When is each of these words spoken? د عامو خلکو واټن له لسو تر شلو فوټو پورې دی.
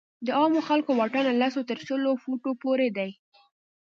د 0.25 0.27
عامو 0.37 0.59
خلکو 0.69 0.91
واټن 0.99 1.23
له 1.27 1.33
لسو 1.41 1.59
تر 1.69 1.77
شلو 1.87 2.11
فوټو 2.23 2.51
پورې 2.61 2.87
دی. 2.97 3.09